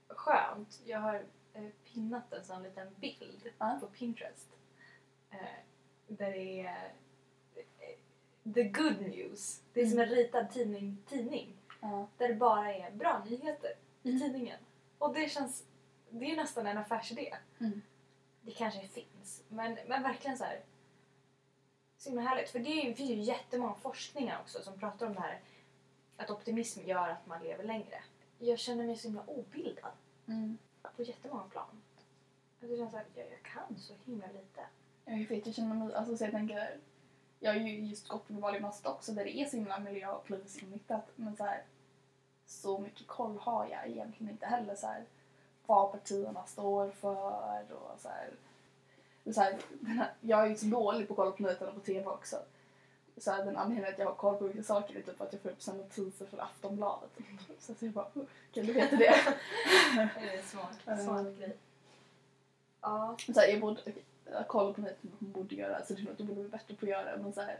[0.07, 0.81] skönt.
[0.85, 3.77] Jag har eh, pinnat en sån liten bild Ja.
[3.81, 4.49] på Pinterest.
[5.31, 5.37] Eh,
[6.07, 6.93] där det är
[7.55, 9.61] eh, the good news.
[9.73, 12.07] Det är som en ritad tidning, tidning Ja.
[12.17, 13.71] där det bara är bra nyheter
[14.03, 14.21] i Mm.
[14.21, 14.59] tidningen.
[14.99, 15.63] Och det känns,
[16.09, 17.35] det är nästan en affärsidé.
[17.59, 17.81] Mm.
[18.41, 20.59] Det kanske finns, men, men verkligen så här.
[21.97, 22.49] Så himla härligt.
[22.49, 25.39] För det finns ju jättemånga forskningar också som pratar om det här
[26.17, 28.03] att optimism gör att man lever längre.
[28.39, 29.91] Jag känner mig så himla obildad
[30.27, 30.57] Mm.
[30.95, 31.81] på jättemånga plan.
[32.59, 34.61] Det känns såhär, jag, jag kan så himla lite.
[35.05, 36.77] Jag vet, jag känner mig, alltså så jag tänker,
[37.39, 40.27] jag har ju just gått på gymnasiet också där det är så himla miljö och
[40.27, 41.63] politiskt inriktat men så här,
[42.47, 45.03] så mycket koll har jag egentligen inte heller så här,
[45.65, 48.29] vad partierna står för och så här,
[49.33, 49.57] så här,
[50.21, 52.37] jag är ju så dålig på att kolla på nyheterna på TV också.
[53.17, 55.41] Så här, den anledningen att jag har koll på vissa saker är typ att jag
[55.41, 57.09] får upp såna notiser från Aftonbladet.
[57.59, 59.15] Så att jag bara, "Oh, kan du veta det?
[59.95, 61.05] Det är smart, Mm.
[61.05, 61.55] smart grej.
[62.81, 63.81] Ja, Så här, jag borde
[64.31, 66.89] jag kollar på nyheterna borde göra så det är jag borde bli bättre på att
[66.89, 67.17] göra.
[67.17, 67.59] Men så här,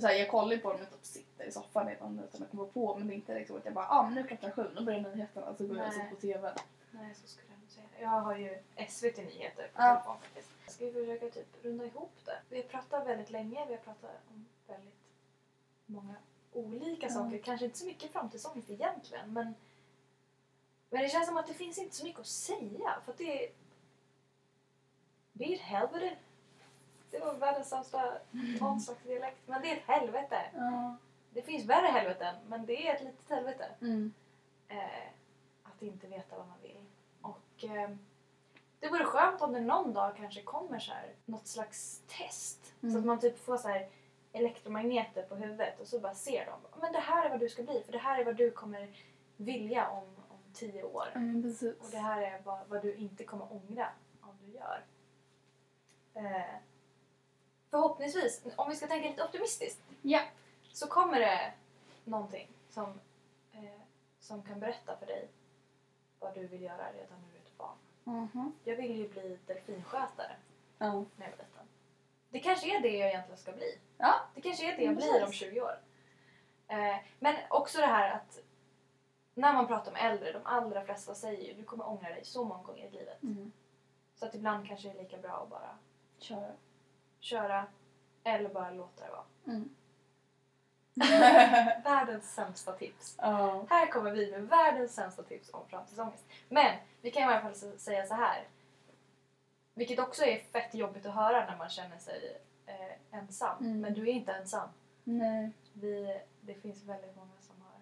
[0.00, 2.64] så här, jag kollar ju på dem och typ sitter i soffan innan nyheterna kommer
[2.64, 4.84] på men det är inte liksom att jag bara ah, nu är klockan sju, nu
[4.84, 6.54] börjar nyheterna så går jag och på TV.
[6.90, 7.86] nej så skulle jag inte säga.
[8.00, 9.94] Jag har ju SVT Nyheter på Ja.
[9.94, 10.48] telefon faktiskt.
[10.68, 12.38] Ska vi försöka typ runda ihop det?
[12.48, 14.94] Vi har pratat väldigt länge, vi har pratat om väldigt
[15.86, 16.14] många
[16.52, 17.12] olika Ja.
[17.12, 17.38] saker.
[17.38, 19.54] Kanske inte så mycket framtidsångest egentligen men
[20.90, 23.50] men det känns som att det finns inte så mycket att säga för att det
[25.54, 26.16] ett helvete.
[27.12, 28.12] Det var världens sämsta
[28.60, 29.38] någon slags dialekt.
[29.46, 30.40] Men det är ett helvete.
[30.54, 30.96] Ja.
[31.30, 33.64] Det finns värre helveten men det är ett litet helvete.
[33.80, 34.12] Mm.
[34.68, 35.08] eh,
[35.62, 36.84] att inte veta vad man vill.
[37.22, 37.90] Och eh,
[38.80, 42.74] det vore skönt om det någon dag kanske kommer så här, något slags test.
[42.80, 42.98] Så Mm.
[42.98, 43.88] att man typ får så här
[44.32, 46.80] elektromagneter på huvudet och så bara ser de.
[46.80, 48.96] Men det här är vad du ska bli för det här är vad du kommer
[49.36, 51.08] vilja om, om tio år.
[51.14, 51.54] Mm.
[51.80, 53.88] Och det här är vad, vad du inte kommer ångra
[54.20, 54.84] om du gör.
[56.14, 56.54] Eh,
[57.76, 60.20] förhoppningsvis, om vi ska tänka lite optimistiskt, Ja.
[60.72, 61.52] så kommer det
[62.04, 63.00] någonting som,
[63.52, 63.80] eh,
[64.20, 65.28] som kan berätta för dig
[66.20, 67.76] vad du vill göra redan du är ett barn.
[68.04, 68.52] Mhm.
[68.64, 70.36] Jag vill ju bli delfinskötare
[70.78, 70.86] Ja.
[71.16, 71.66] när jag var liten.
[72.30, 73.78] Det kanske är det jag egentligen ska bli.
[73.98, 74.14] Ja.
[74.34, 75.38] Det kanske är det jag Mm, blir om precis.
[75.40, 75.78] 20 år.
[76.68, 78.38] Eh, men också det här att
[79.34, 82.44] när man pratar med äldre, de allra flesta säger ju du kommer ångra dig så
[82.44, 83.22] många gånger i livet.
[83.22, 83.52] Mm.
[84.14, 85.78] Så att ibland kanske det är lika bra att bara
[86.18, 86.52] Kör.
[87.22, 87.66] Köra
[88.24, 89.24] eller bara låta det vara.
[89.46, 89.68] Mm.
[91.84, 93.16] Världens sämsta tips.
[93.18, 93.66] ja.
[93.70, 96.24] Här kommer vi med världens sämsta tips om framtidsångest.
[96.48, 98.48] Men vi kan i alla fall säga så här.
[99.74, 103.64] Vilket också är fett jobbigt att höra när man känner sig eh, ensam.
[103.64, 103.80] Mm.
[103.80, 104.68] Men du är inte ensam.
[105.04, 105.50] Nej.
[105.72, 107.80] Vi, det finns väldigt många som har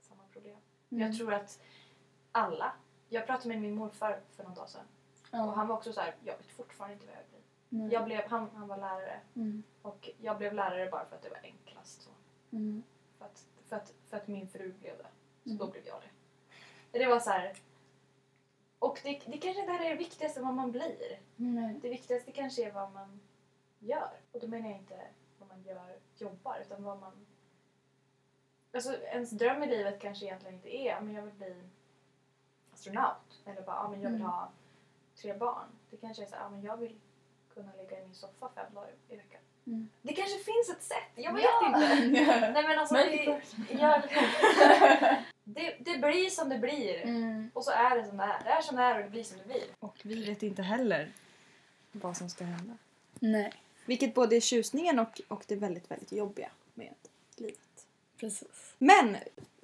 [0.00, 0.56] samma problem.
[0.90, 1.06] Mm.
[1.06, 1.60] Jag tror att
[2.32, 2.72] alla...
[3.08, 4.84] Jag pratade med min morfar för någon dag sedan.
[5.30, 5.44] ja.
[5.44, 7.35] Och han var också så här, jag vet fortfarande inte vad jag vill bli.
[7.68, 7.92] Nej.
[7.92, 9.20] Jag blev, han, han var lärare.
[9.34, 9.62] Mm.
[9.82, 12.02] Och jag blev lärare bara för att det var enklast.
[12.02, 12.10] Så.
[12.52, 12.82] Mm.
[13.18, 15.06] För, att, för, att, för att min fru blev det.
[15.42, 15.58] Så Mm.
[15.58, 16.00] då blev jag
[16.92, 16.98] det.
[16.98, 17.56] Det var så här.
[18.78, 21.20] Och det, det kanske inte är det viktigaste vad man blir.
[21.82, 23.20] Det viktigaste kanske är vad man
[23.78, 24.10] gör.
[24.32, 25.00] Och då menar jag inte
[25.38, 27.26] vad man gör, jobbar, utan vad man...
[28.72, 31.62] Alltså ens dröm i livet kanske egentligen inte är men jag vill bli
[32.72, 33.40] astronaut.
[33.44, 34.30] Eller bara, ja, men jag vill Mm.
[34.32, 34.50] ha
[35.14, 35.68] tre barn.
[35.90, 37.00] Det kanske är så ja, men jag vill
[37.56, 39.40] kunna ligga i min soffa fem dagar i veckan.
[39.66, 39.88] Mm.
[40.02, 41.66] Det kanske finns ett sätt, jag vet Ja.
[41.66, 42.08] inte.
[42.54, 43.40] Nej men alltså Men- det,
[43.70, 44.02] jag,
[45.44, 47.02] det, det blir som det blir.
[47.02, 47.50] Mm.
[47.54, 48.44] Och så är det som det är.
[48.44, 49.64] Det är som det är och det blir som det blir.
[49.78, 51.12] Och vi vet inte heller
[51.92, 52.76] vad som ska hända.
[53.20, 53.52] Nej,
[53.86, 56.94] Vilket både är tjusningen och, och det väldigt, väldigt jobbiga med
[57.36, 57.86] livet.
[58.20, 58.74] precis.
[58.78, 59.16] Men,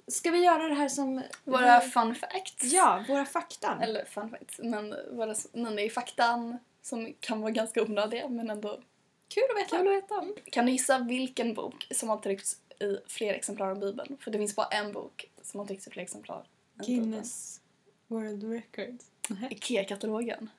[0.07, 1.23] ska vi göra det här som...
[1.43, 2.63] Våra vi, fun facts.
[2.63, 3.79] Ja, våra fakta.
[3.81, 8.79] Eller fun facts, men våra nej, faktan som kan vara ganska onödiga men ändå
[9.27, 9.77] Kul att veta.
[9.77, 10.25] kul att veta.
[10.51, 14.17] Kan du gissa vilken bok som har tryckts i fler exemplar av Bibeln?
[14.17, 16.37] För det finns bara en bok som har tryckts i fler exemplar.
[16.79, 17.11] än Bibeln.
[17.11, 17.61] Guinness
[18.07, 18.97] World Record.
[19.29, 19.47] Nej.
[19.51, 20.49] IKEA-katalogen,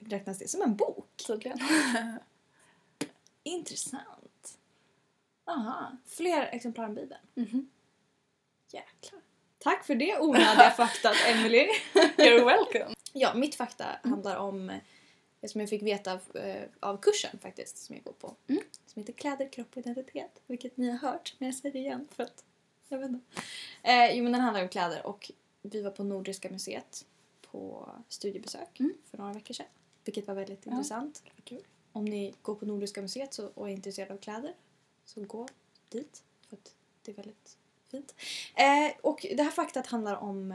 [0.00, 1.06] Räknas det som en bok?
[1.26, 1.58] tydligen.
[3.42, 4.58] Intressant.
[5.44, 5.96] Aha.
[6.06, 7.20] Fler exemplar än Bibeln.
[7.34, 7.70] Mhm.
[8.74, 9.20] Jäklar.
[9.58, 11.68] Tack för det onödiga faktat, Emily.
[12.16, 12.94] You're welcome!
[13.12, 14.72] Ja, mitt fakta handlar om
[15.40, 18.34] det som jag fick veta av, eh, av kursen faktiskt som jag går på.
[18.48, 18.62] Mm.
[18.86, 20.40] Som heter Kläder, kropp och identitet.
[20.46, 22.44] Vilket ni har hört, men jag säger det igen för att
[22.88, 23.24] jag vet inte.
[23.82, 25.30] Eh, jo men den handlar om kläder och
[25.62, 27.06] vi var på Nordiska museet
[27.50, 28.92] på studiebesök Mm.
[29.10, 29.66] för några veckor sedan.
[30.04, 30.72] Vilket var väldigt Ja.
[30.72, 31.22] intressant.
[31.44, 31.62] Kul.
[31.92, 34.54] Om ni går på Nordiska museet så, och är intresserade av kläder
[35.04, 35.48] så gå
[35.88, 37.58] dit för att det är väldigt
[37.94, 38.14] fint.
[38.54, 40.52] Eh, och det här faktat handlar om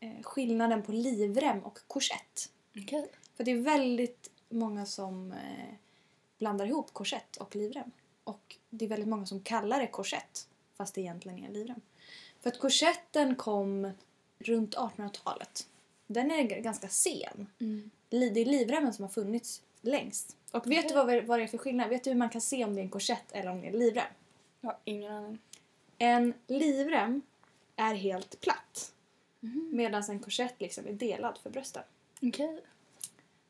[0.00, 2.50] eh, skillnaden på livrem och korsett.
[2.76, 3.06] Okej.
[3.36, 5.74] För det är väldigt många som eh,
[6.38, 7.90] blandar ihop korsett och livrem.
[8.24, 11.80] Och det är väldigt många som kallar det korsett fast det egentligen är livrem.
[12.40, 13.92] För att korsetten kom
[14.38, 15.66] runt 1800-talet.
[16.06, 17.46] Den är ganska sen.
[17.60, 17.90] Mm.
[18.08, 20.36] Det är livremmen som har funnits längst.
[20.50, 20.88] Och vet Okej.
[20.88, 21.88] du vad, vad det är för skillnad?
[21.88, 23.72] Vet du hur man kan se om det är en korsett eller om det är
[23.72, 24.12] en livrem?
[24.60, 25.38] Jag har ingen aning.
[26.02, 27.22] En livrem
[27.76, 28.92] är helt platt
[29.42, 29.68] Mhm.
[29.72, 31.82] medan en korsett liksom är delad för brösten.
[32.22, 32.60] Okej.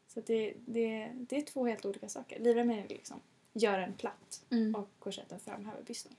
[0.09, 2.39] Så att det, det, det är två helt olika saker.
[2.41, 3.21] Livremmen liksom,
[3.53, 4.75] gör en platt Mm.
[4.75, 6.13] och korsetten framhäver bysten.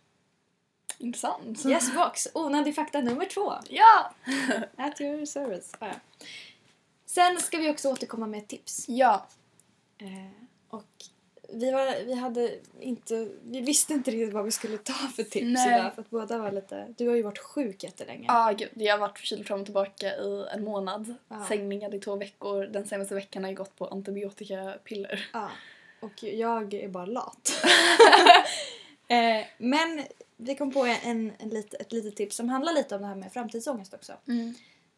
[0.98, 1.66] Intressant.
[1.66, 2.28] Yes box!
[2.34, 3.54] Onödig fakta nummer två.
[3.70, 4.14] Ja!
[4.76, 5.72] At your service.
[5.80, 6.26] Ah, ja.
[7.06, 8.86] Sen ska vi också återkomma med ett tips.
[8.90, 9.28] Ja.
[9.98, 10.32] Eh,
[10.70, 11.06] och
[11.54, 15.46] vi, var, vi hade inte, vi visste inte riktigt vad vi skulle ta för tips
[15.46, 15.80] Nej.
[15.80, 18.26] idag för att båda var lite, du har ju varit sjuk jättelänge.
[18.30, 21.16] Ah, gud, jag har varit förkyld fram och tillbaka i en månad.
[21.28, 21.46] Ja.
[21.48, 22.66] Sängningar i två veckor.
[22.66, 25.30] Den senaste veckan har jag gått på antibiotikapiller.
[25.34, 25.50] Ja,
[26.00, 27.64] och jag är bara lat.
[29.08, 30.04] eh, men
[30.38, 33.16] vi kom på en, en lit, ett litet tips som handlar lite om det här
[33.16, 34.14] med framtidsångest också.
[34.28, 34.54] Mm.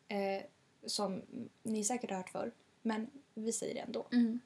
[0.08, 0.44] Eh,
[0.86, 1.22] som
[1.64, 4.08] ni säkert har hört för men vi säger det ändå.
[4.12, 4.40] Mm.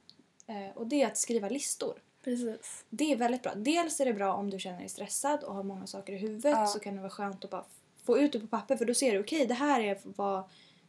[0.47, 2.01] Eh, och det är att skriva listor.
[2.23, 2.85] Precis.
[2.89, 3.55] Det är väldigt bra.
[3.55, 6.51] Dels är det bra om du känner dig stressad och har många saker i huvudet
[6.51, 6.67] Ja.
[6.67, 7.65] så kan det vara skönt att bara
[8.03, 10.43] få ut det på papper för då ser du okej det här är vad,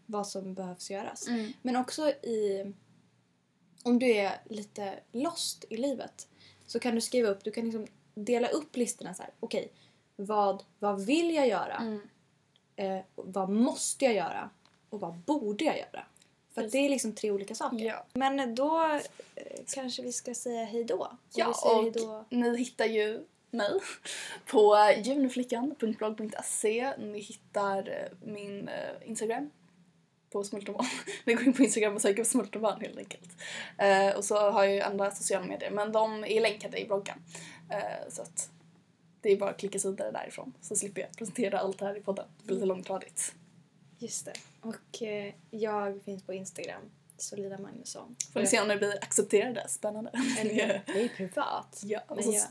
[0.06, 1.28] vad som behövs göras.
[1.28, 1.52] Mm.
[1.62, 2.72] Men också i...
[3.82, 6.28] Om du är lite lost i livet
[6.66, 9.32] så kan du skriva upp, du kan liksom dela upp listorna så här.
[9.40, 9.72] Okej,
[10.16, 11.76] vad, vad vill jag göra?
[11.76, 12.00] Mm.
[12.76, 14.50] Eh, vad måste jag göra?
[14.90, 16.06] Och vad borde jag göra?
[16.60, 17.84] För det är liksom tre olika saker.
[17.84, 18.06] Ja.
[18.14, 18.84] Men då
[19.34, 19.42] eh,
[19.74, 20.96] kanske vi ska säga hej då.
[20.96, 22.24] Och Ja, och hej då.
[22.30, 23.80] ni hittar ju mig
[24.46, 26.92] på juniflickan.blogg.se.
[26.98, 29.50] Ni hittar eh, min eh, Instagram
[30.32, 30.86] på smultronbarn.
[31.24, 33.28] Ni går in på Instagram och söker på smultronbarn helt enkelt.
[33.78, 37.18] Eh, och så har jag ju andra sociala medier men de är länkade i bloggen.
[37.70, 38.50] Eh, så att
[39.20, 42.00] det är bara att klicka sig vidare därifrån så slipper jag presentera allt här i
[42.00, 42.26] podden.
[42.38, 43.34] Det blir lite långtradigt.
[43.98, 44.34] Just det.
[44.60, 46.82] Och eh, jag finns på Instagram.
[47.16, 48.16] Solida Magnusson.
[48.32, 49.68] Får vi se om ni blir accepterade.
[49.68, 50.10] Spännande.
[50.38, 51.80] Eller, det är privat.
[51.84, 52.42] ja, Men så, jag,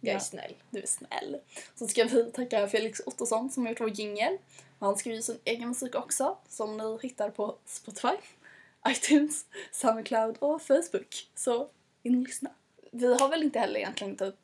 [0.00, 0.54] jag är snäll.
[0.70, 1.36] Du är snäll.
[1.74, 4.38] Så ska vi tacka Felix Ottosson som har gjort vår jingel.
[4.78, 8.16] Han skriver sin egen musik också som ni hittar på Spotify,
[8.88, 11.28] iTunes, Soundcloud och Facebook.
[11.34, 11.68] Så
[12.02, 12.50] in och lyssna.
[12.90, 14.34] Vi har väl inte heller egentligen typ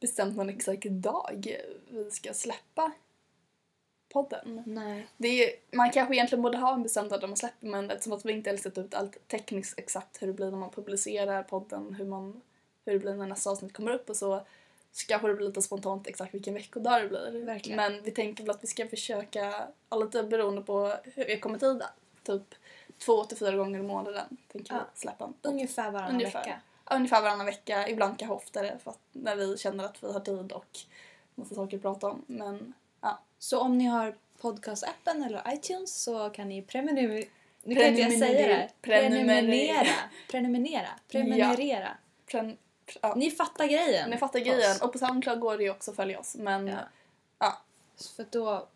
[0.00, 2.92] bestämt någon exakt dag vi ska släppa
[4.12, 4.62] podden.
[4.66, 5.06] Nej.
[5.16, 8.12] Det är, man kanske egentligen borde ha en bestämd dag när man släpper men eftersom
[8.12, 11.42] att vi inte har listat ut allt tekniskt exakt hur det blir när man publicerar
[11.42, 12.40] podden, hur, man,
[12.84, 14.40] hur det blir när nästa avsnitt kommer upp och så,
[14.92, 17.44] så kanske det blir lite spontant exakt vilken veckodag det blir.
[17.44, 17.76] Verkligen.
[17.76, 21.58] Men vi tänker väl att vi ska försöka, ja, lite beroende på hur vi kommer
[21.58, 21.82] tid,
[22.22, 22.54] typ
[22.98, 24.80] två till fyra gånger i månaden tänker Ja.
[24.94, 25.52] vi släppa en podd.
[25.52, 26.40] Ungefär varannan Ungefär.
[26.40, 26.60] vecka.
[26.90, 30.52] Ungefär varannan vecka, ibland kanske oftare för att när vi känner att vi har tid
[30.52, 30.78] och
[31.34, 32.24] massa saker att prata om.
[32.26, 32.72] Men
[33.38, 37.24] Så om ni har podcast-appen eller iTunes så kan ni prenumerera,
[37.62, 38.70] Nu kan inte jag säga det.
[38.82, 39.36] Prenumerera.
[39.42, 39.86] Prenumerera.
[40.28, 40.88] Prenumerera.
[41.08, 41.96] Prenumerera.
[42.26, 42.56] Pren,
[43.02, 43.14] ja.
[43.14, 44.10] Ni fattar grejen.
[44.10, 44.46] Ni fattar Oss.
[44.46, 44.76] grejen.
[44.82, 46.36] Och på Soundcloud går det ju också att följa oss.
[46.36, 46.78] Men Ja.
[47.38, 47.62] ja.
[48.16, 48.68] För att då...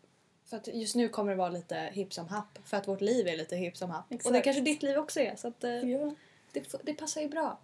[0.45, 2.59] För att just nu kommer det vara lite hipp som happ.
[2.65, 4.05] För att vårt liv är lite hipp som happ.
[4.05, 4.43] Och det Exakt.
[4.43, 5.35] kanske ditt liv också är.
[5.35, 6.11] Så att, eh, ja.
[6.51, 7.57] det, det passar ju bra.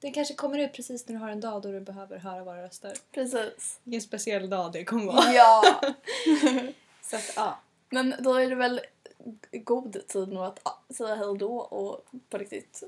[0.00, 2.62] Det kanske kommer ut precis när du har en dag då du behöver höra våra
[2.62, 2.92] röster.
[3.12, 3.80] Precis.
[3.84, 5.32] Vilken speciell dag det kommer vara.
[5.32, 5.62] Ja.
[7.02, 7.58] Så att, ja.
[7.90, 8.80] Men då är det väl
[9.52, 12.82] god tid nu att ja, säga hej då och på riktigt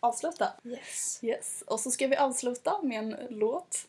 [0.00, 0.48] avsluta.
[0.64, 1.18] Yes.
[1.22, 1.62] Yes.
[1.66, 3.86] Och så ska vi avsluta med en låt.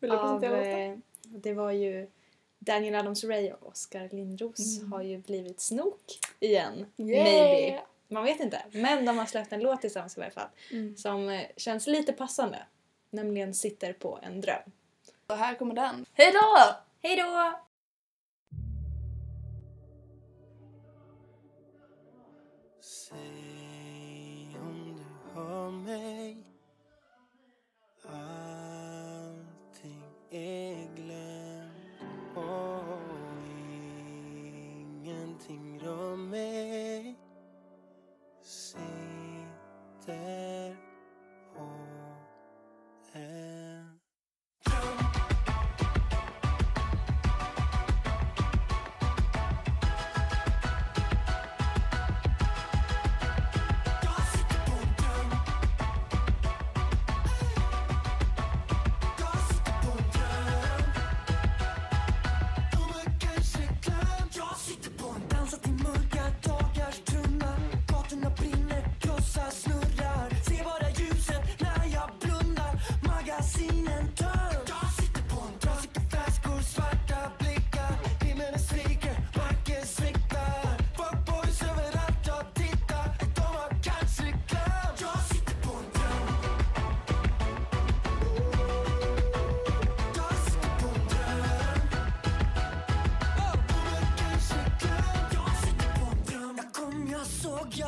[0.00, 0.92] Vill du Av, presentera låten?
[0.92, 2.10] eh, det var ju
[2.58, 4.92] Daniel Adams-Ray och Oskar Lindros Mm.
[4.92, 6.86] har ju blivit snok igen.
[6.96, 7.24] Yeah!
[7.24, 7.82] Maybe.
[8.08, 8.62] Man vet inte.
[8.72, 10.48] Men de har släppt en låt tillsammans i varje fall.
[10.70, 10.96] Mm.
[10.96, 12.58] Som eh, känns lite passande.
[13.10, 14.70] Nämligen Sitter på en dröm.
[15.26, 16.06] Och här kommer den.
[16.12, 16.58] Hej då!
[17.02, 17.60] Hej då!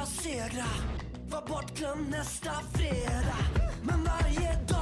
[0.09, 0.65] Segra
[1.31, 3.39] Var bortglömd nästa fredag.
[3.83, 4.78] Men varje dag